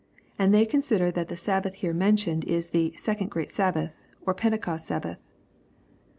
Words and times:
And 0.39 0.51
they 0.51 0.65
consider 0.65 1.11
that 1.11 1.27
the 1.27 1.37
Sabbath 1.37 1.75
here 1.75 1.93
mentioned 1.93 2.43
is 2.45 2.71
the 2.71 2.89
^^ 2.95 2.99
second 2.99 3.29
great 3.29 3.51
Sabbath" 3.51 4.01
or 4.25 4.33
Pentecost 4.33 4.87
Sabbath. 4.87 5.19